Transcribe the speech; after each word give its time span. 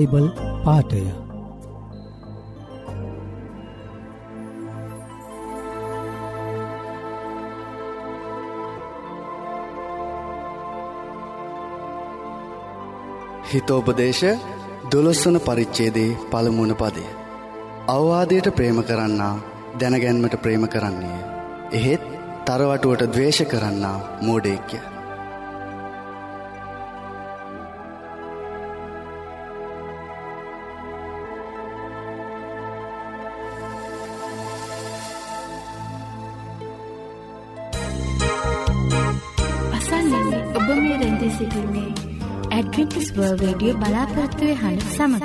Bible 0.00 0.26
පාටය 0.64 1.00
හිතෝපදේශ 13.50 14.24
දොළොස්වන 14.92 15.36
පරිච්චේදේ 15.40 16.16
පළමුුණ 16.30 16.74
පදය. 16.74 17.04
අවවාදයට 17.88 18.48
ප්‍රේම 18.56 18.80
කරන්නා 18.82 19.34
දැනගැන්මට 19.80 20.36
ප්‍රේම 20.42 20.64
කරන්නේ. 20.68 21.20
එහෙත් 21.72 22.08
තරවටුවට 22.46 23.04
දවේශ 23.12 23.42
කරන්නා 23.44 23.98
මෝඩේක්‍ය. 24.22 24.80
රේඩියෝ 43.60 43.80
බලාපොරත්තුවේ 43.80 44.54
හඬ 44.54 44.84
සමඟ. 44.88 45.24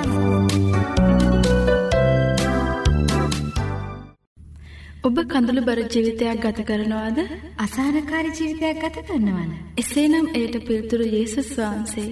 ඔබ 5.06 5.16
කඳුළු 5.30 5.62
බර 5.68 5.80
ජීවිතයක් 5.84 6.42
ගත 6.44 6.66
කරනවාද 6.70 7.18
අසානකාරි 7.58 8.30
ජීවිතයක් 8.30 8.82
ගත 8.82 9.04
කරනවන. 9.08 9.50
එසේනම් 9.78 10.26
එයට 10.34 10.58
පිල්තුරු 10.66 11.06
යේසුස් 11.08 11.48
වහන්සේ. 11.58 12.10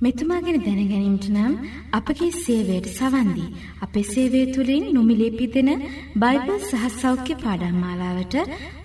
මෙතුමාගෙන 0.00 0.58
දැනගැනීමට 0.58 1.30
නම් 1.30 1.54
අපගේ 1.92 2.30
සේවයට 2.38 2.90
සවන්දී. 2.90 3.48
අපේ 3.80 4.04
සේවය 4.04 4.44
තුළින් 4.52 4.84
නොමිලේපිදෙන 4.92 5.72
බයිබල් 6.16 6.60
සහ 6.60 6.84
සෞඛ්‍ය 6.98 7.40
පාඩම් 7.44 7.80
මාලාවට 7.80 8.36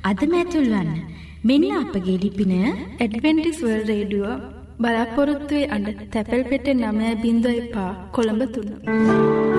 අදමැතුල්වන්න. 0.04 0.96
මෙන්න 1.44 1.70
අපගේ 1.84 2.18
ලිපින 2.24 2.58
ඇඩවෙන්ටිස්වල් 2.64 3.80
රේඩුව 3.92 4.61
බලාපොරොත්තුවේ 4.80 5.70
අඩ 5.76 5.88
තැපැල් 6.14 6.44
පෙට 6.52 6.68
නමය 6.76 7.16
බිඳ 7.24 7.46
එපා 7.54 7.92
කොළඹ 8.12 8.44
තුන්න. 8.54 9.51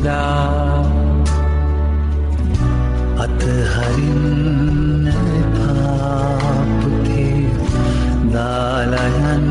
එදා 0.00 0.84
අතහරින්න 3.24 5.06
පාපුතේ 5.56 7.42
දාලයන්න 8.32 9.44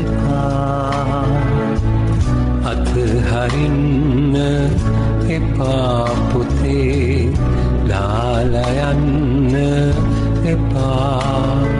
එපා. 0.00 1.22
අතහරින්න 2.72 4.36
එපාපුතේ 5.38 7.30
දාලයන්න 7.90 9.54
එපා. 10.54 11.77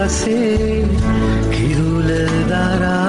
ගසේ 0.00 0.86
කිරුල 1.50 2.10
දරා 2.50 3.07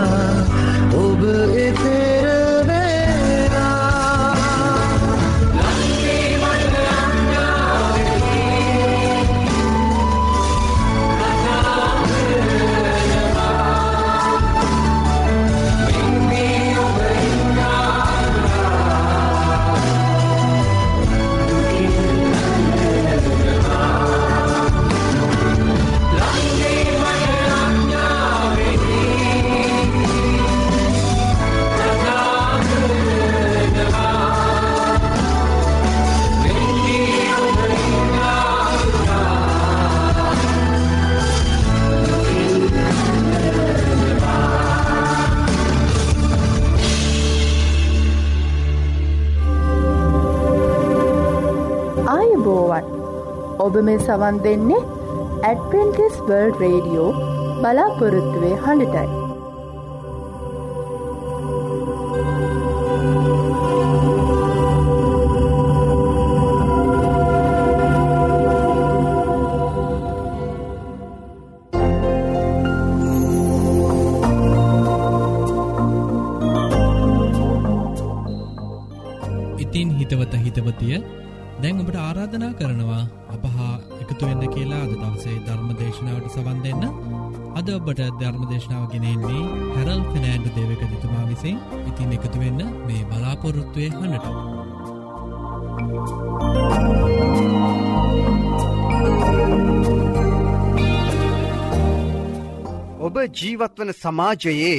ඔබ 53.69 53.75
මේ 53.88 54.00
සවන් 54.06 54.38
දෙන්නේ 54.44 54.80
ඇඩවෙන්ටිස් 55.50 56.16
වර්ල්ඩ 56.27 56.62
රේඩියෝ 56.63 57.10
බලාපොරොත්තුවේ 57.62 58.56
හඬටයි. 58.66 59.19
ඔබට 87.89 88.17
ධර්ම 88.17 88.43
දේශනාව 88.45 88.83
ගෙනෙන්නේ 88.91 89.43
හැරල් 89.69 90.01
ෆිනෑන්ඩු 90.07 90.49
දේවක 90.55 90.81
දිතුමා 90.83 91.23
විසින් 91.25 91.55
ඉතින් 91.89 92.11
එකතුවෙන්න 92.15 92.59
මේ 92.81 93.05
බලාපොරොත්තුවය 93.05 93.87
හඬට. 93.91 94.25
ඔබ 102.99 103.15
ජීවත්වන 103.33 103.91
සමාජයේ 103.95 104.75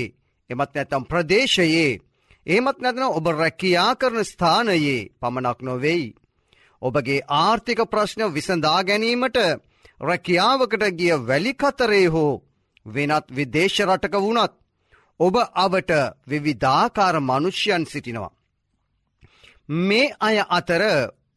එමත් 0.51 0.71
නැතම් 0.71 1.03
ප්‍රදේශයේ 1.05 1.91
ඒමත් 2.47 2.79
නැතන 2.81 3.07
ඔබ 3.09 3.27
රැකියා 3.33 3.93
කරන 3.97 4.23
ස්ථානයේ 4.25 5.01
පමණක් 5.21 5.59
නොවෙයි. 5.63 6.07
ඔබගේ 6.83 7.27
ආර්ථික 7.39 7.83
ප්‍රශ්න 7.87 8.23
විසඳා 8.31 8.79
ගැනීමට 8.85 9.41
රැකියාවකට 10.01 10.87
ගිය 10.95 11.19
වැලිකතරේ 11.25 12.07
හෝ 12.09 12.31
වෙනත් 12.87 13.27
විදේශ 13.31 13.79
රටක 13.81 14.15
වුණත් 14.17 14.53
ඔබ 15.21 15.35
අවට 15.57 15.91
විවිධාකාර 16.27 17.15
මනුෂ්‍යයන් 17.21 17.85
සිටිනවා. 17.87 18.37
මේ 19.81 20.15
අය 20.21 20.37
අතර 20.51 20.83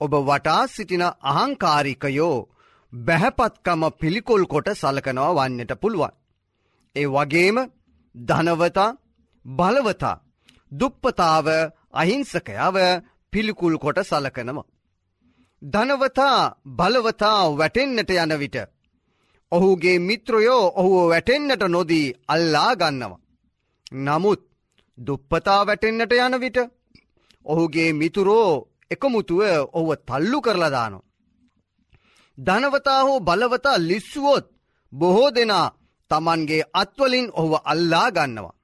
ඔබ 0.01 0.13
වටා 0.21 0.61
සිටින 0.67 1.03
අහංකාරිකයෝ 1.23 2.47
බැහැපත්කම 2.93 3.81
පිළිකොල් 3.99 4.43
කොට 4.45 4.67
සලකනවා 4.73 5.35
වන්නට 5.37 5.73
පුළුවන්. 5.81 6.13
ඒ 6.95 7.07
වගේම 7.07 7.57
ධනවතා 8.15 8.97
බලවතා 9.45 10.21
දුප්පතාව 10.71 11.47
අහිංසකයාව 11.93 12.75
පිළිකුල් 13.33 13.75
කොට 13.77 13.99
සලකනම. 14.01 14.59
ධනවතා 15.61 16.37
බලවතා 16.71 17.39
වැටෙන්න්නට 17.51 18.11
යන 18.15 18.33
විට. 18.39 18.57
ඔහුගේ 19.53 19.97
මිත්‍රයෝ 19.99 20.63
ඔහුව 20.75 20.95
වැටෙන්න්නට 21.09 21.63
නොදී 21.67 22.13
අල්ලා 22.27 22.71
ගන්නවා. 22.75 23.23
නමුත් 23.97 24.41
දුප්පතා 24.97 25.61
වැටෙන්න්නට 25.65 26.13
යන 26.17 26.35
විට 26.39 26.57
ඔහුගේ 27.45 27.89
මිතුරෝ 27.93 28.51
එකමුතුව 28.91 29.41
ඔහුව 29.73 29.89
තල්ලු 30.07 30.39
කරලදානො. 30.41 30.99
ධනවතා 32.37 33.01
හෝ 33.03 33.19
බලවතා 33.19 33.77
ලිස්සුවොත් 33.79 34.45
බොහෝ 34.93 35.29
දෙනා 35.31 35.73
තමන්ගේ 36.11 36.69
අත්වලින් 36.73 37.27
ඔහුව 37.33 37.53
අල්ලා 37.65 38.07
ගන්නවා. 38.11 38.59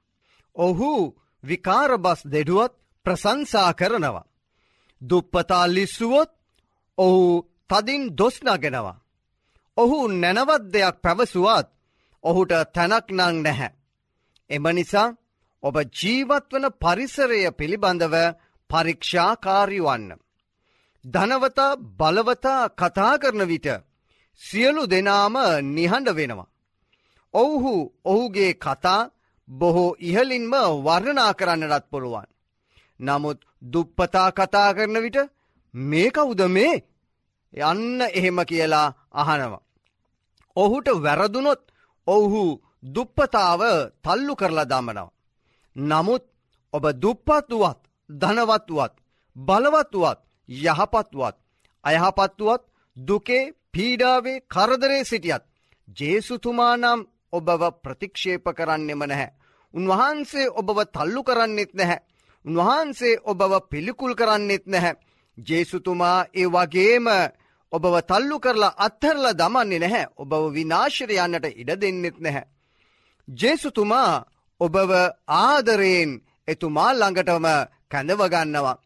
ඔහු 0.55 0.89
විකාරබස් 1.43 2.22
දෙඩුවත් 2.25 2.74
ප්‍රසංසා 3.05 3.72
කරනවා. 3.74 4.29
දුප්පතා 5.01 5.65
ලිස්සුවොත් 5.67 6.31
ඔහු 6.98 7.22
තදින් 7.69 8.03
දොස්නගෙනවා. 8.17 8.98
ඔහු 9.79 9.98
නැනවත් 10.13 10.63
දෙයක් 10.74 10.95
පැවසුවත් 11.03 11.67
ඔහුට 12.24 12.53
තැනක් 12.75 13.07
නං 13.09 13.36
නැහැ. 13.38 13.75
එම 14.50 14.65
නිසා 14.69 15.15
ඔබ 15.63 15.75
ජීවත්වන 15.93 16.65
පරිසරය 16.81 17.39
පිළිබඳව 17.51 18.15
පරීක්ෂාකාරිවන්න. 18.69 20.05
ධනවතා 21.05 21.79
බලවතා 22.00 22.62
කතා 22.71 23.13
කරන 23.17 23.43
විට 23.48 23.67
සියලු 24.41 24.83
දෙනාම 24.86 25.36
නිහඬ 25.67 26.09
වෙනවා. 26.15 26.51
ඔවුහු 27.33 27.74
ඔහුගේ 28.05 28.53
කතා 28.55 29.09
බොහෝ 29.48 29.98
ඉහලින්ම 30.00 30.53
වර්ණනා 30.86 31.33
කරන්නටත් 31.33 31.86
පුළුවන්. 31.91 32.27
නමුත් 33.00 33.39
දුප්පතා 33.74 34.29
කතා 34.31 34.69
කරන 34.74 34.98
විට 34.98 35.19
මේ 35.74 36.09
කවුද 36.09 36.41
මේ 36.48 36.75
යන්න 37.53 38.01
එහෙම 38.09 38.39
කියලා 38.45 38.88
අහනවා. 39.13 39.68
ඔහුට 40.59 40.87
වැරදුනොත් 40.97 41.61
ඔවුහු 42.07 42.43
දුප්පතාව 42.85 43.61
තල්ලු 44.03 44.33
කරලා 44.35 44.65
දමනවා. 44.65 45.13
නමුත් 45.75 46.23
ඔබ 46.73 46.83
දුප්පත්තුවත් 46.95 47.79
ධනවත්තුවත් 48.09 48.93
බලවත්තුවත් 49.35 50.19
යහපත්තුවත් 50.49 51.37
අයහපත්තුවත් 51.83 52.63
දුකේ 52.97 53.53
පීඩාවේ 53.71 54.43
කරදරේ 54.47 55.03
සිටියත් 55.03 55.43
ජේසුතුමා 55.97 56.73
නම් 56.77 56.99
ඔබව 57.33 57.61
ප්‍රතික්ෂේප 57.83 58.45
කරන්නෙම 58.51 59.01
නැහැ. 59.01 59.35
උන්වහන්සේ 59.73 60.51
ඔබව 60.51 60.77
තල්ලු 60.87 61.21
කරන්නෙත් 61.23 61.71
නැහැ. 61.73 61.99
උන්වහන්සේ 62.45 63.21
ඔබව 63.23 63.53
පිළිකුල් 63.69 64.13
කරන්නෙත් 64.15 64.65
නැහැ. 64.65 64.99
ජේසුතුමා 65.37 66.19
ඒ 66.33 66.47
වගේම 66.47 67.07
ඔබව 67.71 67.95
තල්ලු 68.01 68.38
කරලා 68.39 68.77
අත්හරල 68.79 69.25
දමන්නේ 69.33 69.79
නැහැ 69.79 70.05
ඔබව 70.17 70.43
විනාශර 70.53 71.11
යන්නට 71.15 71.45
ඉඩ 71.53 71.71
දෙන්නෙත් 71.77 72.17
නැහැ. 72.19 72.45
ජේසුතුමා 73.27 74.13
ඔබව 74.61 74.91
ආදරයෙන් 75.39 76.11
එතුමා 76.47 76.91
ළඟටම 76.93 77.47
කැඳවගන්නවා. 77.91 78.77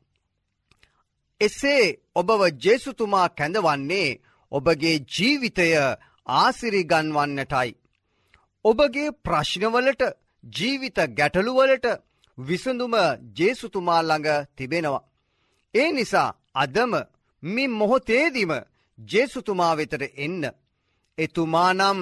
එසේ 1.41 1.85
ඔබව 2.15 2.41
ජේසුතුමා 2.59 3.27
කැඳවන්නේ 3.31 4.09
ඔබගේ 4.51 4.97
ජීවිතය 5.09 5.69
ආසිරිගන්වන්නටයි. 6.27 7.71
ඔබගේ 8.65 9.15
ප්‍රශ්නවලට 9.23 10.03
ජීවිත 10.53 10.97
ගැටලුවලට 11.17 11.87
විසඳුම 12.37 12.93
ජේසුතුමා 13.37 14.01
ළඟ 14.01 14.45
තිබෙනවා. 14.55 15.07
ඒ 15.73 15.89
නිසා 15.91 16.29
අදම 16.55 16.93
මි 17.43 17.63
මොහොතේදීම 17.69 18.53
ජේසුතුමා 18.99 19.73
වෙතට 19.73 20.03
එන්න. 20.17 20.43
එතුමානම් 21.17 21.99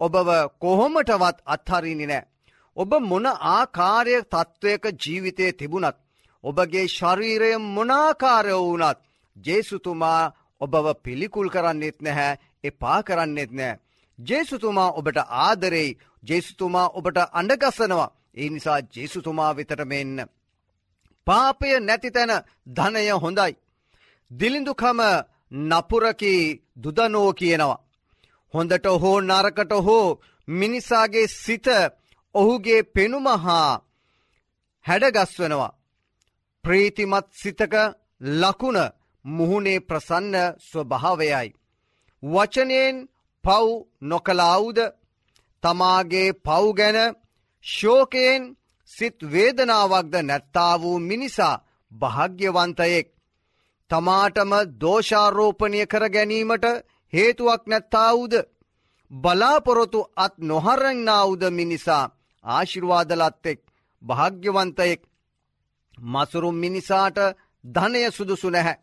ඔබව 0.00 0.28
කොහොමටවත් 0.58 1.38
අත්හරිනි 1.46 2.06
නෑ. 2.06 2.28
ඔබ 2.76 2.90
මොන 3.02 3.26
ආකාරය 3.26 4.14
තත්ත්වයක 4.24 4.84
ජීවිතය 4.96 5.52
තිබුණත්. 5.52 5.96
ඔබගේ 6.44 6.86
ශරීරය 6.88 7.50
මොනාකාරය 7.68 8.54
වුනත් 8.60 8.98
ජේසුතුමා 9.36 10.32
ඔබව 10.60 10.86
පිළිකුල් 11.02 11.48
කරන්නෙත් 11.48 11.98
නැහැ 12.00 12.40
එපා 12.64 13.00
කරන්නෙත් 13.02 13.52
නෑ. 13.52 13.80
ජේසුතුමා 14.18 14.90
ඔබට 14.92 15.18
ආදරෙයි 15.40 15.98
ජේසුතුමා 16.22 16.88
ඔබට 16.90 17.18
අඩගසනවා 17.32 18.14
ඒ 18.34 18.48
නිසා 18.48 18.80
ජේසුතුමා 18.90 19.56
විතට 19.56 19.82
මෙන්න. 19.84 20.18
පාපය 21.26 21.68
නැති 21.80 22.10
තැන 22.10 22.32
ධනය 22.68 23.10
හොඳයි. 23.16 23.52
දිලිඳුකම 24.30 25.00
නපුරකි 25.52 26.34
දුදනෝ 26.82 27.30
කියනවා. 27.32 27.82
හොඳට 28.54 28.86
හෝ 29.02 29.18
නරකට 29.20 29.72
හෝ 29.80 30.18
මිනිසාගේ 30.48 31.26
සිත 31.26 31.66
ඔහුගේ 32.34 32.82
පෙනුම 32.84 33.26
හා 33.44 33.80
හැඩගස්වනවා. 34.86 35.76
ප්‍රීතිමත් 36.64 37.26
සිතක 37.32 37.74
ලකුණ 38.20 38.78
මුහුණේ 39.24 39.80
ප්‍රසන්න 39.80 40.36
ස්වභාවයයි. 40.62 41.48
වචනයෙන් 42.22 42.96
පව් 43.44 43.66
නොකලාවුද 44.02 44.78
තමාගේ 45.62 46.28
පව් 46.38 46.64
ගැන 46.72 46.98
ශෝකයෙන් 47.64 48.42
සිත් 48.90 49.18
වේදනාවක්ද 49.32 50.14
නැත්තා 50.22 50.74
වූ 50.80 50.98
මිනිසා 51.00 51.62
භාග්‍යවන්තයෙක්. 51.92 53.08
තමාටම 53.92 54.52
දෝෂාරෝපණය 54.80 55.80
කර 55.86 56.04
ගැනීමට 56.08 56.66
හේතුවක් 57.12 57.62
නැත්තාවුද. 57.66 58.34
බලාපොරොතු 59.10 60.00
අත් 60.16 60.34
නොහරන්නාවුද 60.40 61.42
මිනිසා 61.50 62.04
ආශිර්වාදලත්තෙක් 62.44 63.60
භාග්‍යවන්තයෙක් 64.02 65.00
මසුරුම් 65.98 66.56
මිනිසාට 66.56 67.18
ධනය 67.64 68.00
සුදුසු 68.10 68.48
නැහැ. 68.50 68.80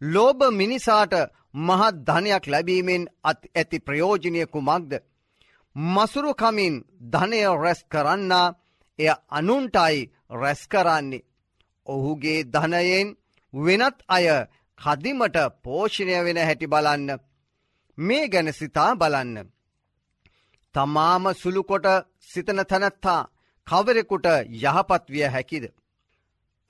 ලෝභ 0.00 0.42
මිනිසාට 0.52 1.14
මහත් 1.58 1.94
ධනයක් 2.06 2.44
ලැබීමෙන් 2.46 3.04
අත් 3.24 3.40
ඇති 3.50 3.78
ප්‍රයෝජනය 3.78 4.42
කුමක්ද. 4.46 4.92
මසුරුකමින් 5.76 6.74
ධනය 7.12 7.40
රැස් 7.54 7.80
කරන්නා 7.84 8.54
එය 8.98 9.10
අනුන්ටයි 9.30 10.10
රැස් 10.32 10.62
කරන්නේ. 10.68 11.26
ඔහුගේ 11.86 12.40
ධනයෙන් 12.44 13.08
වෙනත් 13.54 13.98
අය 14.08 14.26
කදිමට 14.78 15.36
පෝෂණය 15.62 16.16
වෙන 16.24 16.38
හැටි 16.38 16.66
බලන්න. 16.66 17.10
මේ 17.98 18.28
ගැන 18.28 18.48
සිතා 18.52 18.92
බලන්න. 18.94 19.36
තමාම 20.74 21.24
සුළුකොට 21.34 21.86
සිතන 22.22 22.60
තැනැත්තා 22.62 23.20
කවරෙකුට 23.66 24.26
යහපත් 24.54 25.04
විය 25.08 25.26
හැකිද. 25.26 25.64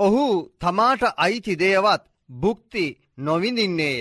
ඔහු 0.01 0.25
තමාට 0.59 1.03
අයිති 1.17 1.55
දේවත් 1.57 2.03
බුක්ති 2.31 2.85
නොවිඳින්නේය. 3.19 4.01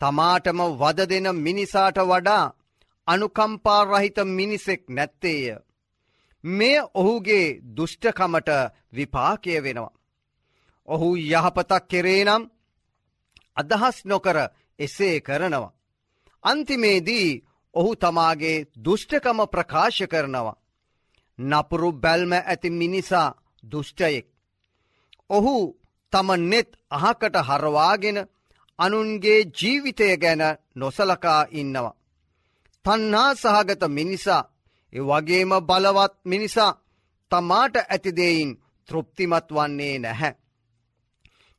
තමාටම 0.00 0.60
වද 0.80 0.98
දෙන 1.04 1.28
මිනිසාට 1.36 1.98
වඩා 2.02 2.44
අනුකම්පාරහිත 3.08 4.18
මිනිසෙක් 4.28 4.82
නැත්තේය. 4.88 5.56
මේ 6.44 6.78
ඔහුගේ 6.94 7.46
දුෂ්ටකමට 7.76 8.50
විපාකය 8.92 9.62
වෙනවා. 9.62 9.94
ඔහු 10.88 11.08
යහපතක් 11.16 11.84
කෙරේ 11.88 12.24
නම් 12.24 12.42
අදහස් 13.56 13.96
නොකර 14.04 14.38
එසේ 14.78 15.16
කරනවා. 15.20 15.74
අන්තිමේදී 16.44 17.28
ඔහු 17.74 17.90
තමාගේ 17.96 18.66
දුෂ්ටකම 18.84 19.38
ප්‍රකාශ 19.46 20.02
කරනවා. 20.04 20.60
නපුරු 21.38 21.90
බැල්ම 21.94 22.32
ඇති 22.34 22.70
මිනිසා 22.72 23.34
දුෂ්ටයෙක්. 23.64 24.26
ඔහු 25.30 25.54
තම 26.12 26.28
නෙත් 26.42 26.70
අහකට 26.90 27.36
හරවාගෙන 27.38 28.18
අනුන්ගේ 28.78 29.40
ජීවිතය 29.52 30.16
ගැන 30.16 30.42
නොසලකා 30.74 31.42
ඉන්නවා. 31.52 31.98
තන්නා 32.84 33.30
සහගත 33.34 33.82
මිනිසා 33.88 34.42
එ 34.92 35.00
වගේම 35.00 35.50
බලවත් 35.60 36.14
මිනිසා 36.24 36.72
තමාට 37.32 37.74
ඇතිදෙයින් 37.78 38.50
තෘප්තිමත් 38.88 39.48
වන්නේ 39.50 39.98
නැහැ. 39.98 40.32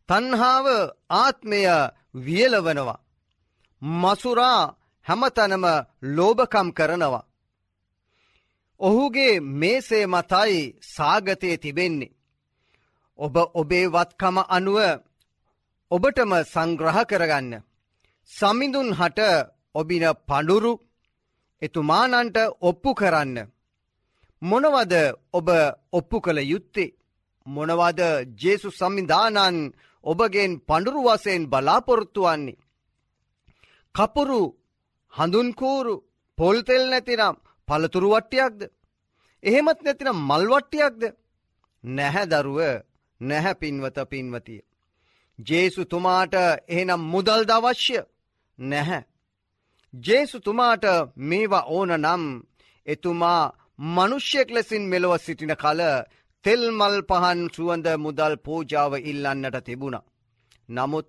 තන්හාාව 0.10 0.68
ආත්මය 1.14 1.62
වියලවනවා. 2.18 3.04
මසුරා 3.82 4.62
හැමතනම 5.06 5.66
ලෝභකම් 6.16 6.68
කරනවා. 6.72 7.28
ඔහුගේ 8.80 9.34
මේසේ 9.40 10.06
මතයි 10.06 10.60
සාගතය 10.86 11.50
තිබෙන්නේ. 11.58 12.16
ඔබ 13.20 13.36
ඔබේ 13.54 13.86
වත්කම 13.88 14.38
අනුව 14.48 14.80
ඔබටම 15.92 16.32
සංග්‍රහ 16.44 17.00
කරගන්න. 17.04 17.54
සමිඳුන් 18.32 18.90
හට 18.94 19.20
ඔබින 19.76 20.06
පඩුරු 20.28 20.74
එතුමානන්ට 21.62 22.38
ඔප්පු 22.62 22.90
කරන්න. 22.94 23.38
මොනවද 24.42 24.94
ඔබ 25.34 25.48
ඔප්පු 25.92 26.18
කළ 26.22 26.40
යුත්තේ. 26.44 26.96
මොනවද 27.48 28.02
ජේසු 28.36 28.68
සම්මිධානන් 28.72 29.58
ඔබගෙන් 30.06 30.52
පඩුරුවසයෙන් 30.60 31.44
බලාපොරොත්තුවන්නේ. 31.46 32.62
කපුරු 33.96 34.42
හඳුන්කූරු 35.14 35.96
පොල්තෙල් 36.38 36.84
නැතිනම් 36.90 37.36
පළතුරු 37.68 38.10
වට්ටියක්ද. 38.12 38.60
එහෙමත් 39.44 39.80
නැතිනම් 39.82 40.18
මල්වට්ටියක්ද. 40.22 41.02
නැහැ 41.84 42.26
දරුව 42.26 42.60
නැහැ 43.22 43.56
පින්වත 43.56 43.98
පින්වතිය. 44.06 44.62
ජේසු 45.40 45.82
තුමාට 45.86 46.34
එහෙනම් 46.68 47.02
මුදල් 47.04 47.42
දවශ්‍ය 47.44 47.98
නැහැ. 48.60 49.02
ජේසු 49.94 50.38
තුමාට 50.40 50.86
මේවා 51.20 51.68
ඕන 51.68 51.92
නම් 51.96 52.24
එතුමා 52.88 53.54
මනුෂ්‍යයෙක් 53.88 54.50
ලෙසින් 54.50 54.84
මෙලොව 54.84 55.14
සිටින 55.18 55.56
කල 55.56 55.82
තෙල්මල් 56.46 56.96
පහන් 57.02 57.40
සුවඳ 57.50 57.88
මුදල් 57.98 58.34
පූජාව 58.38 58.94
ඉල්ලන්නට 59.02 59.58
තිබුණ. 59.64 59.98
නමුත් 60.70 61.08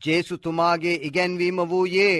ජේසුතුමාගේ 0.00 1.02
ඉගැන්වීම 1.02 1.58
වූයේ 1.64 2.16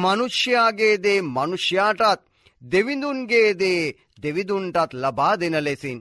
මනුෂ්‍යයාගේ 0.00 0.94
දේ 0.98 1.20
මනුෂ්‍යයාටත් 1.28 2.22
දෙවිඳුන්ගේ 2.62 3.48
දේ 3.54 3.82
දෙවිදුන්ටත් 4.22 4.92
ලබා 4.94 5.34
දෙන 5.36 5.56
ලෙසින්. 5.60 5.98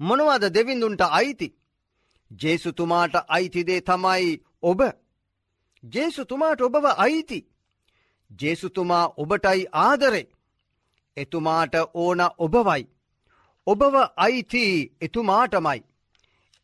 මොනවද 0.00 0.44
දෙවිඳුන්ට 0.48 1.02
අයිති. 1.10 1.48
ජේසුතුමාට 2.30 3.14
අයිතිදේ 3.28 3.80
තමයි 3.80 4.30
ඔබ. 4.62 4.80
ජේසුතුමාට 5.84 6.60
ඔබව 6.60 6.86
අයිති. 6.96 7.40
ජේසුතුමා 8.30 9.04
ඔබටයි 9.16 9.62
ආදරේ. 9.80 10.30
එතුමාට 11.16 11.74
ඕන 11.94 12.20
ඔබවයි. 12.38 12.82
ඔබව 13.70 13.94
අයිති 14.16 14.64
එතුමාටමයි. 15.00 15.80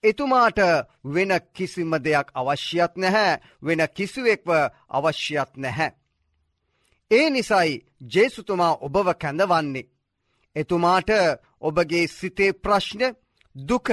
එතුමාට 0.04 0.58
වෙන 1.06 1.32
කිසිම 1.54 1.92
දෙයක් 1.98 2.28
අවශ්‍යත් 2.34 2.92
නැහැ 2.96 3.40
වෙන 3.62 3.80
කිසිවෙක්ව 3.96 4.48
අවශ්‍යත් 4.90 5.50
නැහැ. 5.56 5.90
ඒ 7.10 7.26
නිසයි 7.30 7.84
ජේසුතුමා 8.10 8.78
ඔබව 8.80 9.08
කැඳවන්නේ. 9.14 9.90
එතුමාට 10.56 11.10
ඔබගේ 11.60 12.06
සිතේ 12.08 12.52
ප්‍රශ්න 12.54 13.02
දුක 13.56 13.88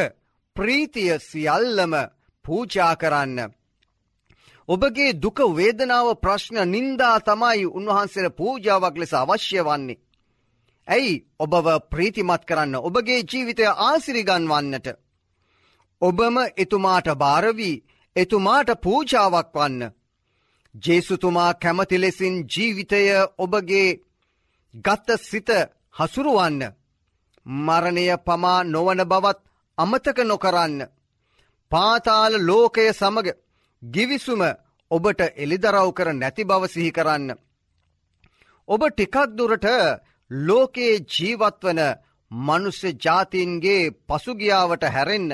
ප්‍රීතිය 0.55 1.13
සියල්ලම 1.22 1.93
පූජා 2.46 2.93
කරන්න. 2.96 3.39
ඔබගේ 4.70 5.12
දුක 5.15 5.38
වේදනාව 5.51 6.08
ප්‍රශ්න 6.15 6.58
නින්දා 6.65 7.17
තමයි 7.20 7.65
උන්වහන්සේට 7.67 8.36
පූජාවක් 8.36 8.96
ලෙස 8.98 9.13
අවශ්‍ය 9.13 9.60
වන්නේ. 9.60 10.01
ඇයි 10.87 11.13
ඔබව 11.39 11.67
ප්‍රීතිමත් 11.89 12.43
කරන්න 12.45 12.75
ඔබගේ 12.79 13.19
ජීවිතය 13.23 13.65
ආසිරිගන්වන්නට. 13.79 14.87
ඔබම 16.01 16.37
එතුමාට 16.57 17.07
භාරවී 17.15 17.83
එතුමාට 18.15 18.69
පූජාවක් 18.83 19.49
වන්න. 19.53 19.93
ජේසුතුමා 20.75 21.51
කැමති 21.55 21.97
ලෙසින් 21.97 22.35
ජීවිතය 22.47 23.03
ඔබගේ 23.37 23.89
ගත්ත 24.75 25.07
සිත 25.21 25.49
හසුරුවන්න. 25.95 26.61
මරණය 27.45 28.05
පමා 28.17 28.59
නොවන 28.65 29.01
බවත් 29.05 29.39
අමතක 29.77 30.17
නොකරන්න. 30.21 30.79
පාතාල 31.71 32.33
ලෝකය 32.41 32.85
සමග 32.91 33.27
ගිවිසුම 33.81 34.41
ඔබට 34.91 35.21
එළිදරව් 35.35 35.89
කර 35.91 36.09
නැති 36.13 36.43
බව 36.43 36.63
සිහි 36.67 36.91
කරන්න. 36.91 37.29
ඔබ 38.67 38.81
ටිකක් 38.87 39.15
දුරට 39.29 39.67
ලෝකයේ 40.32 40.96
ජීවත්වන 41.08 41.82
මනුස්්‍ය 42.32 42.89
ජාතීන්ගේ 42.96 43.92
පසුගියාවට 44.08 44.84
හැරෙන්න. 44.86 45.30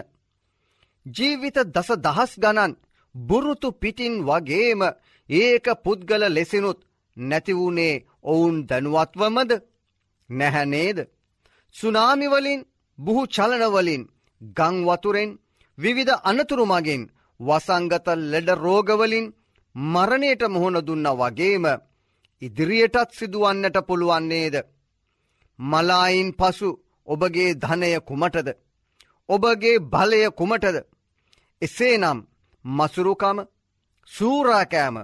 ජීවිත 1.05 1.57
දස 1.67 1.89
දහස් 1.97 2.31
ගණන් 2.37 2.73
බුරුතු 3.15 3.69
පිටින් 3.73 4.15
වගේම 4.21 4.81
ඒක 5.29 5.65
පුද්ගල 5.83 6.23
ලෙසිනුත් 6.29 6.79
නැතිවුණේ 7.17 8.03
ඔවුන් 8.23 8.57
දැනුවත්වමද 8.67 9.51
නැහැනේද. 10.29 10.97
සුනාමිවලින් 11.75 12.61
බුහු 12.99 13.23
චලනවලින් 13.27 14.03
ගංවතුරෙන් 14.57 15.31
විවිධ 15.77 16.21
අනතුරු 16.23 16.65
මගින් 16.65 17.03
වසංගත 17.39 18.07
ලෙඩ 18.23 18.49
රෝගවලින් 18.57 19.27
මරණයට 19.75 20.41
මුහුණ 20.47 20.77
දුන්න 20.81 21.07
වගේම 21.13 21.65
ඉදිරියටත් 22.41 23.09
සිදුවන්නට 23.11 23.77
පුළුවන්නේද. 23.87 24.55
මලායින් 25.59 26.29
පසු 26.33 26.69
ඔබගේ 27.07 27.51
ධනය 27.53 27.91
කුමටද. 27.99 28.47
ඔබගේ 29.29 29.77
බලය 29.85 30.21
කුමටද. 30.31 30.77
එසේනම් 31.61 32.19
මසුරුකම 32.65 33.37
සූරාකෑම 34.11 34.97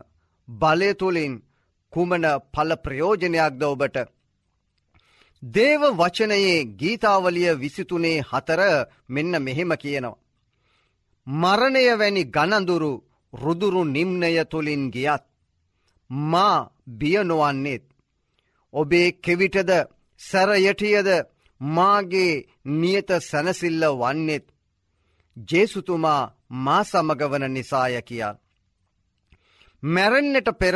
බලය 0.48 0.90
තුළින් 0.94 1.34
කුමන 1.94 2.26
පල 2.54 2.72
ප්‍රයෝජනයක්ද 2.76 3.64
ඔබට. 3.64 3.98
දේව 5.44 5.82
වචනයේ 5.94 6.68
ගීතාවලිය 6.76 7.52
විසිතුනේ 7.54 8.20
හතර 8.22 8.62
මෙන්න 9.10 9.34
මෙහෙම 9.40 9.72
කියනවා. 9.74 10.20
මරණය 11.28 11.84
වැනි 11.94 12.24
ගණඳුරු 12.26 12.92
රුදුරු 13.34 13.82
නිම්නය 13.86 14.46
තුළින් 14.46 14.84
ගියත්. 14.92 15.24
මා 16.10 16.70
බියනොවන්නේත්. 16.90 17.84
ඔබේ 18.74 19.10
කෙවිටද 19.24 19.72
සැරයටියද 20.22 21.10
මාගේ 21.62 22.46
නියත 22.74 23.10
සැනසිල්ල 23.22 23.84
වන්නෙත්. 23.94 24.46
ජේසුතුමා 25.38 26.32
මා 26.58 26.84
සමගවන 26.84 27.46
නිසාය 27.50 28.02
කියා. 28.02 28.40
මැරෙන්න්නට 29.84 30.50
පෙර 30.54 30.76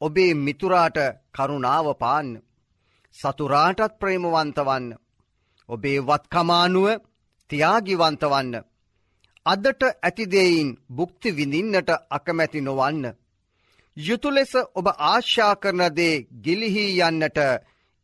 ඔබේ 0.00 0.32
මිතුරාට 0.36 0.98
කරුණාව 1.34 1.86
පාන්න. 1.94 2.30
සතුරාටත් 3.16 3.98
ප්‍රේමවන්තවන්න. 4.00 4.86
ඔබේ 5.68 5.98
වත්කමානුව 6.00 6.86
තියාගිවන්තවන්න. 7.50 8.52
අදට 9.46 9.82
ඇතිදෙයින් 9.86 10.70
බුක්ති 10.90 11.28
විඳින්නට 11.30 11.90
අකමැති 12.10 12.60
නොවන්න. 12.60 13.04
යුතු 13.96 14.28
ලෙස 14.30 14.52
ඔබ 14.74 14.86
ආශ්‍යා 14.88 15.54
කරනදේ 15.56 16.14
ගිලිහී 16.44 17.00
යන්නට 17.00 17.38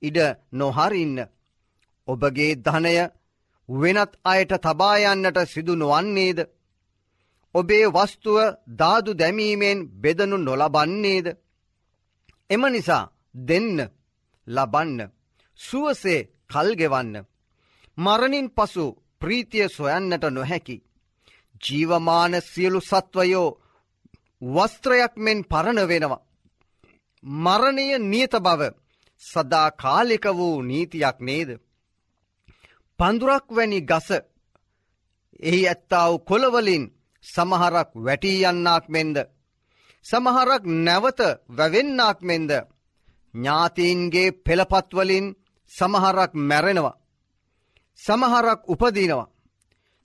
ඉඩ 0.02 0.18
නොහරින්න. 0.52 1.18
ඔබගේ 2.08 2.52
ධනය 2.56 2.94
වෙනත් 3.68 4.12
අයට 4.24 4.52
තබායන්නට 4.58 5.38
සිදු 5.46 5.74
නොවන්නේද. 5.74 6.38
ඔබේ 7.54 7.86
වස්තුව 7.86 8.38
දාදු 8.78 9.12
දැමීමෙන් 9.14 9.78
බෙදනු 10.02 10.36
නොලබන්නේද. 10.38 11.26
එම 12.50 12.62
නිසා 12.66 13.10
දෙන්න 13.40 13.78
ලබන්න 14.46 15.00
සුවසේ 15.58 16.28
කල්ගෙවන්න. 16.46 17.14
මරණින් 17.98 18.48
පසු 18.50 18.84
ප්‍රීතිය 19.20 19.68
සොයන්නට 19.68 20.24
නොහැකි. 20.26 20.76
ජීවමාන 21.60 22.34
සියලු 22.42 22.80
සත්වයෝ 22.82 23.48
වස්ත්‍රයක් 24.42 25.12
මෙන් 25.16 25.38
පරණ 25.44 25.88
වෙනවා. 25.88 26.24
මරණය 27.24 27.86
නියත 28.00 28.34
බව 28.36 28.62
සදා 29.22 29.68
කාලික 29.72 30.24
වූ 30.30 30.56
නීතියක් 30.62 31.18
නේද. 31.20 31.50
පඳුරක් 32.98 33.46
වැනි 33.50 33.80
ගස 33.82 34.08
එහි 35.42 35.60
ඇත්තාව 35.66 36.12
කොළවලින් 36.20 36.84
සමහරක් 37.24 37.90
වැටී 37.96 38.44
යන්නාක් 38.44 38.84
මෙන්ද. 38.88 39.16
සමහරක් 40.06 40.62
නැවත 40.78 41.20
වැවෙන්නාක් 41.48 42.18
මෙන්ද. 42.20 42.50
ඥාතීන්ගේ 43.34 44.36
පෙළපත්වලින් 44.44 45.26
සමහරක් 45.72 46.32
මැරෙනවා. 46.40 47.00
සමහරක් 47.98 48.60
උපදිනවා. 48.66 49.32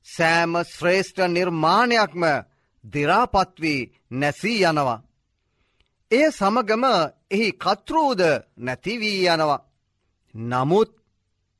සෑම 0.07 0.53
ශ්‍රේෂ්ඨ 0.65 1.27
නිර්මාණයක්ම 1.27 2.23
දිරාපත්වී 2.83 3.81
නැසී 4.11 4.63
යනවා. 4.63 5.03
එය 6.11 6.27
සමගම 6.31 6.85
එහි 7.31 7.47
කතෘූද 7.55 8.21
නැතිවී 8.57 9.27
යනවා. 9.27 9.65
නමුත් 10.35 10.91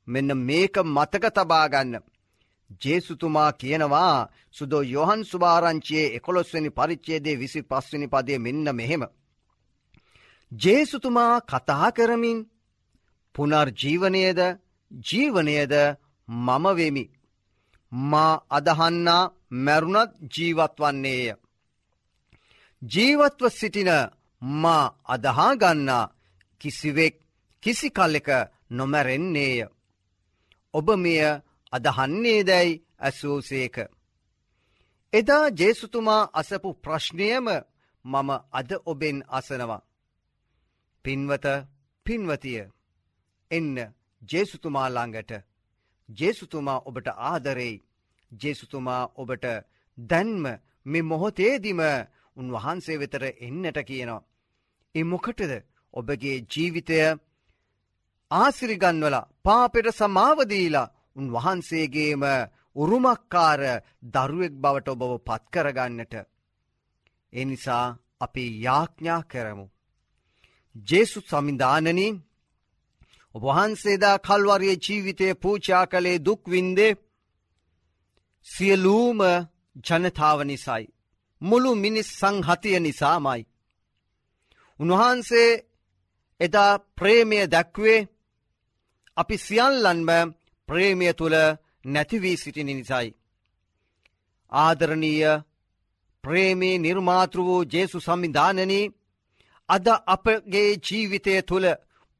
මෙන්න 0.08 0.30
මේක 0.38 0.74
මතක 0.86 1.24
තබාගන්න. 1.30 1.94
ජේසුතුමා 2.82 3.50
කියනවා 3.52 4.28
සුදෝ 4.50 4.82
යොහන් 4.86 5.22
සුභාරංචියයේ 5.24 6.14
එකොළොස්වනි 6.16 6.70
පරිච්චේදේ 6.70 7.36
විසි 7.36 7.60
පස්වනි 7.62 8.06
පදය 8.06 8.38
මෙන්න 8.38 8.66
මෙහෙම. 8.72 9.02
ජේසුතුමා 10.52 11.34
කතා 11.42 11.88
කරමින් 11.90 12.38
පුනර්ජීවනයද 13.34 14.40
ජීවනයද 14.90 15.74
මමවෙමි. 16.28 17.04
මා 17.92 18.32
අදහන්නා 18.50 19.22
මැරුණත් 19.56 20.12
ජීවත් 20.32 20.74
වන්නේය. 20.78 21.34
ජීවත්ව 22.82 23.44
සිටින 23.50 23.90
මා 24.42 24.84
අදහාගන්නා 25.06 26.10
කිසිවෙක් 26.60 27.14
කිසි 27.62 27.88
කල්ලෙක 27.90 28.28
නොමැරෙන්නේය. 28.70 29.66
ඔබ 30.74 30.88
මෙය 30.96 31.20
අදහන්නේ 31.72 32.40
දැයි 32.42 32.80
ඇසූසේක. 33.00 33.76
එදා 35.12 35.44
ජේසුතුමා 35.50 36.30
අසපු 36.32 36.68
ප්‍රශ්නයම 36.76 37.46
මම 38.04 38.30
අද 38.52 38.70
ඔබෙන් 38.86 39.18
අසනවා. 39.28 39.86
පින්වත 41.04 41.46
පින්වතිය 42.06 42.60
එන්න 43.50 43.76
ජේසුතුමා 44.22 44.88
ළඟට 44.88 45.32
ජේසුතුමා 46.08 46.80
ඔබට 46.80 47.08
ආදරෙයි 47.20 47.82
ජේසුතුමා 48.32 49.02
ඔබට 49.16 49.44
දැන්ම 49.98 50.44
මෙ 50.86 51.00
මොහොතේදිම 51.02 51.80
උන්වහන්සේ 52.36 52.98
වෙතර 52.98 53.24
එන්නට 53.38 53.78
කියනවා. 53.84 54.27
එ 54.98 55.02
මොකටද 55.04 55.52
ඔබගේ 55.94 56.36
ජීවිතය 56.46 56.98
ආසිරිගන්වල 58.30 59.16
පාපෙට 59.44 59.88
සමාවදීලා 59.92 60.90
උන්වහන්සේගේම 61.16 62.24
උරුමක්කාර 62.76 63.60
දරුවෙක් 64.06 64.54
බවට 64.54 64.88
ඔබව 64.94 65.12
පත්කරගන්නට. 65.20 66.14
එනිසා 67.32 67.86
අපි 68.20 68.44
යාඥා 68.62 69.22
කරමු. 69.24 69.66
ජේසු 70.86 71.20
සමිධානනින් 71.22 72.16
ඔබහන්සේදා 73.34 74.16
කල්වරය 74.18 74.70
ජීවිතය 74.78 75.26
පූචා 75.36 75.84
කළේ 75.86 76.18
දුක්වින්දේ 76.20 76.98
සියලූම 78.46 79.20
ජනතාව 79.86 80.38
නිසයි. 80.44 80.84
මුළු 81.40 81.70
මිනිස් 81.74 82.08
සංහතිය 82.12 82.78
නිසාමයි. 82.80 83.40
උන්වහන්සේ 84.80 85.50
එදා 86.40 86.72
ප්‍රේමය 86.96 87.38
දැක්වේ 87.46 88.08
අපි 89.16 89.36
සියල්ලන්ම 89.38 90.10
ප්‍රේමය 90.68 91.08
තුළ 91.12 91.36
නැතිවී 91.84 92.36
සිටින 92.36 92.66
නිසයි. 92.68 93.08
ආදරණීය 94.52 95.42
ප්‍රේමේ 96.24 96.76
නිර්මාතෘ 96.78 97.38
වූ 97.38 97.62
ජේසු 97.64 97.98
සම්මිධානනී 97.98 98.92
අද 99.68 99.86
අපගේ 100.06 100.70
ජීවිතය 100.78 101.34
තුළ 101.42 101.66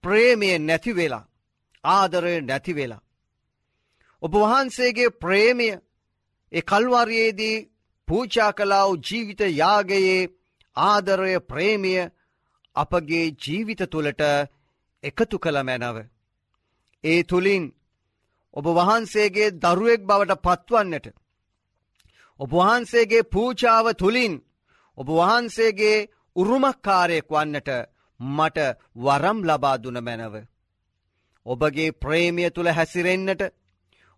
ප්‍රේමය 0.04 0.48
නැතිවෙලා 0.58 1.28
ආදරය 1.84 2.34
නැතිවෙලා. 2.40 3.04
ඔබ 4.22 4.32
වහන්සේගේ 4.34 5.16
ප්‍රේමය 5.16 5.68
එ 6.52 6.60
කල්වරයේදී 6.62 7.66
පූචා 8.08 8.52
කලාව 8.52 8.90
ජීවිත 9.00 9.40
යාගයේ 9.52 10.30
ආදරය 10.76 11.34
ප්‍රේමිය 11.40 12.00
අපගේ 12.78 13.26
ජීවිත 13.36 13.82
තුළට 13.86 14.22
එකතු 15.04 15.36
කළ 15.38 15.58
මැනව. 15.62 15.96
ඒ 17.04 17.20
තුළින් 17.22 17.64
ඔබ 18.54 18.66
වහන්සේගේ 18.76 19.54
දරුවෙක් 19.56 20.02
බවට 20.02 20.42
පත්වන්නට. 20.44 21.06
ඔබ 22.40 22.50
වහන්සේගේ 22.52 23.28
පූචාව 23.28 23.86
තුළින් 23.94 24.34
ඔබ 24.98 25.08
වහන්සේගේ 25.10 26.06
උරුමක්කාරයෙක් 26.36 27.26
වන්නට 27.28 27.70
මට 28.20 28.58
වරම් 28.96 29.38
ලබාදුන 29.44 29.98
මැනව. 30.00 30.34
ඔබගේ 31.46 31.96
ප්‍රේමිය 31.96 32.50
තුළ 32.50 32.68
හැසිරෙන්න්නට 32.68 33.42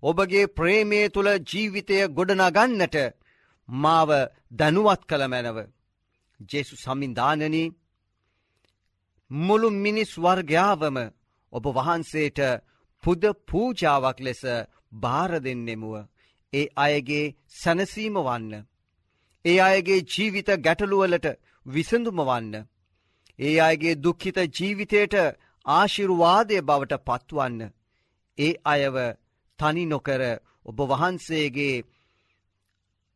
ඔබගේ 0.03 0.51
ප්‍රේමය 0.51 1.01
තුළ 1.09 1.31
ජීවිතය 1.45 1.97
ගොඩනගන්නට 2.09 2.97
මාව 3.69 4.11
දැනුවත් 4.51 5.03
කළ 5.05 5.25
මැනව. 5.27 5.59
ජෙසු 6.41 6.75
සමින්ධානනී 6.77 7.73
මුළු 9.31 9.69
මිනිස් 9.77 10.13
වර්ගයාවම 10.17 10.97
ඔබ 11.53 11.65
වහන්සේට 11.69 12.41
පුද 13.05 13.23
පූජාවක් 13.47 14.19
ලෙස 14.21 14.43
භාර 14.95 15.31
දෙන්නෙමුව. 15.41 15.95
ඒ 16.53 16.67
අයගේ 16.77 17.35
සැනසීම 17.53 18.17
වන්න. 18.19 18.67
ඒ 19.45 19.59
අයගේ 19.61 20.05
ජීවිත 20.05 20.49
ගැටලුවලට 20.59 21.27
විසඳුම 21.67 22.19
වන්න. 22.21 22.55
ඒ 23.39 23.57
අයගේ 23.61 23.95
දුක්හිත 23.97 24.39
ජීවිතයට 24.51 25.15
ආශිරුවාදය 25.67 26.57
බවට 26.61 26.95
පත්වන්න. 27.01 27.61
ඒ 28.39 28.53
අයව 28.65 28.97
තනි 29.59 29.85
නොකර 29.87 30.23
ඔබ 30.65 30.79
වහන්සේගේ 30.91 31.85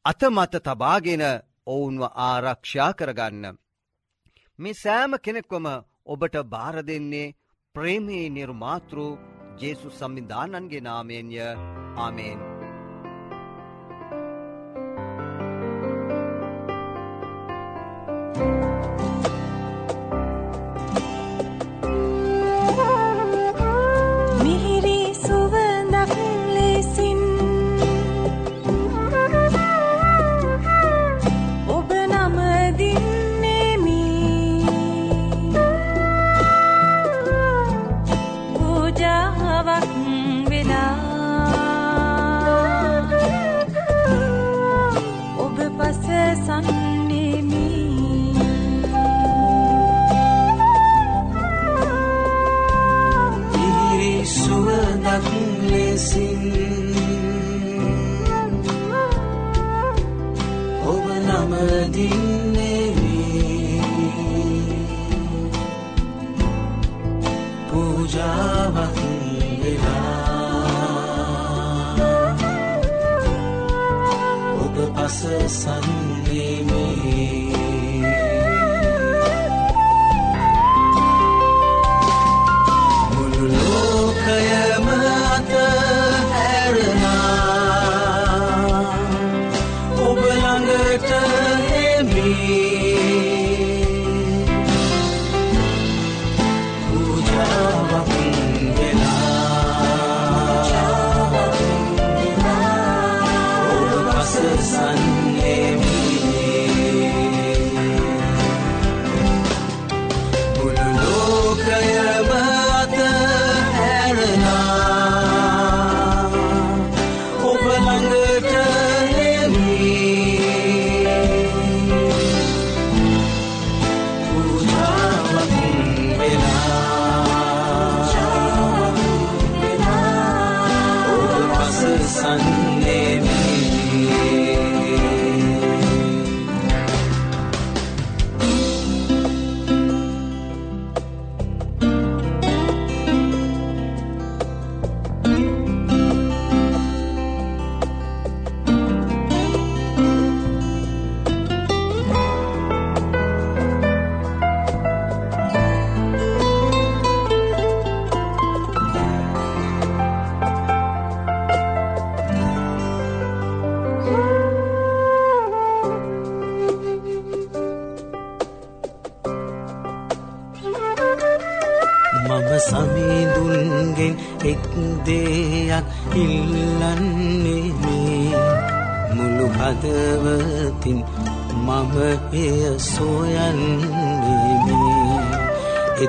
අතමත 0.05 0.55
තබාගෙන 0.61 1.25
ඔවුන්ව 1.67 2.03
ආරක්ෂා 2.23 2.93
කරගන්න. 2.93 3.45
මේ 4.59 4.75
සෑම 4.75 5.13
කෙනෙක්වම 5.19 5.67
ඔබට 6.07 6.37
භාර 6.47 6.77
දෙන්නේ 6.83 7.35
ප්‍රේමයේ 7.75 8.27
නිර්මාතෘ 8.31 8.99
ජේසු 9.59 9.89
සම්මිධානන්ගේ 9.91 10.81
නාමයෙන්ය 10.81 11.39
ආමේෙන්. 11.97 12.54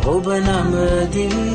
ඔබ 0.07 0.27
නමදින්නෙමේ 0.41 1.52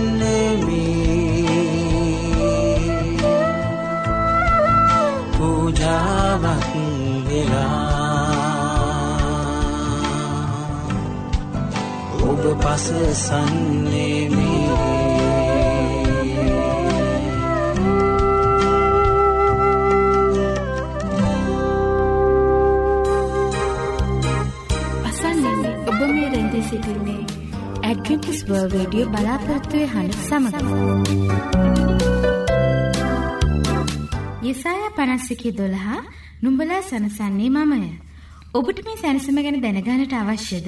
පස 12.62 12.86
සන්නේමේ 13.22 14.63
අසන්නන්නේ 25.10 25.76
ඔබ 25.89 26.00
මේ 26.13 26.30
රැඳී 26.30 26.63
සිටින්නේ 26.70 27.24
ඇඩ්වෙන්ටිස් 27.88 28.39
වර්ල්ඩ් 28.48 28.74
රේඩියෝ 28.76 29.10
බලාපොරොත්තුවේ 29.12 29.88
හඬ 29.93 30.15
සමග. 30.20 30.56
යසායා 34.43 34.91
51:12 34.98 36.04
නුඹලා 36.43 36.82
සනසන්නේ 36.82 37.50
මමය. 37.50 37.89
ඔබට 38.54 38.80
මේ 38.86 38.98
සැනසීම 38.98 39.39
ගැන 39.46 39.60
දැනගන්නට 39.62 40.13
අවශ්‍යද? 40.13 40.67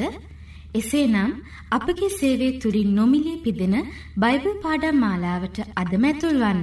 එසේනම් 0.73 1.32
අපගේ 1.71 2.10
සේවය 2.17 2.47
තුලින් 2.63 2.89
නොමිලේ 2.95 3.41
පිදෙන 3.45 3.75
බයිබල් 4.15 4.53
පාඩම් 4.65 4.97
මාලාවට 5.03 5.58
අදම 5.82 6.03
ඇතුල් 6.10 6.36
වන්න. 6.43 6.62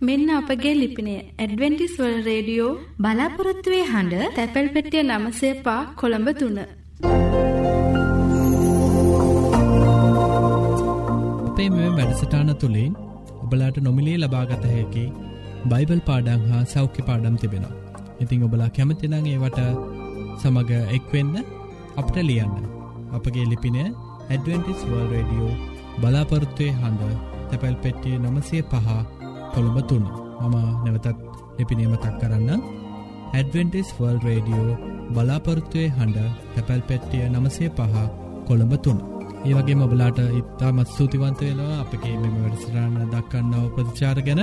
මෙන්න 0.00 0.28
අපගේ 0.30 0.74
ලිපිනය 0.74 1.14
ඇඩ්වෙන්ටිස් 1.16 1.94
වර්ල්ඩ් 2.00 2.28
රේඩියෝ 2.30 2.70
බලාපොරොත්තු 2.98 3.74
වේ 3.74 3.86
හඬ 3.92 4.34
තැපැල් 4.38 4.68
පෙට්ටිය 4.74 5.02
905 5.12 5.76
කොළඹ 6.00 6.28
3. 6.42 6.66
අපේ 11.48 11.70
මෙම 11.70 11.96
වැඩසටහන 12.00 12.52
තුළින් 12.56 12.92
ඔබලාට 13.44 13.80
නොමිලේ 13.88 14.18
ලබාගත 14.18 14.68
හැකි 14.74 15.06
බයිබල් 15.72 16.04
පාඩම් 16.10 16.44
හා 16.50 16.62
සෞඛ්‍ය 16.66 17.08
පාඩම් 17.08 17.40
තිබෙනවා. 17.44 17.74
ඉතිං 18.20 18.46
ඔබලා 18.48 18.70
කැමතිනං 18.76 19.18
ඒවට 19.32 19.60
සමඟ 20.40 20.72
එක්වෙන්න 20.98 21.34
අපට 21.96 22.16
ලියන්න. 22.30 22.81
අපගේ 23.12 23.46
ලිපින 23.46 23.78
ඇඩවෙන්ටිස් 23.82 24.80
වර්ල් 24.88 25.12
රඩියෝ 25.12 25.52
බලාපොරත්තුවය 26.00 26.68
හඬ 26.72 27.12
තැපැල් 27.48 27.76
පෙට්ටිය 27.82 28.16
නමසය 28.18 28.58
පහ 28.64 28.88
කොළඹ 29.54 29.78
තුන්න 29.88 30.06
මම 30.42 30.56
නැවතත් 30.84 31.08
ලිපිනීම 31.58 31.94
තක් 31.94 32.14
කරන්න. 32.20 32.50
ඇඩවෙන්ටිස් 33.32 33.88
වර්ල් 33.98 34.18
රේඩියෝ 34.18 34.78
බලාපොරත්තුවය 35.14 35.84
හඬ 35.88 36.18
තැපැල් 36.54 36.82
පෙට්ටිය 36.82 37.24
නමසේ 37.28 37.70
පහ 37.70 37.94
කොළඹ 38.48 38.74
තුන්න. 38.84 39.00
ඒ 39.44 39.54
වගේ 39.56 39.76
මොබලාට 39.76 40.18
ඉත්තාමත් 40.40 40.88
සූතිවන්ත 40.88 41.40
වෙනවා 41.42 41.80
අපගේ 41.80 42.16
මෙම 42.16 42.34
වැඩසටාන 42.36 42.94
දක්කන්නව 43.12 43.66
ප්‍රතිචාර 43.74 44.18
ගැන. 44.22 44.42